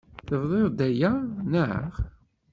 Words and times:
Tebdiḍ-d 0.27 0.79
aya, 0.87 1.11
naɣ? 1.51 1.91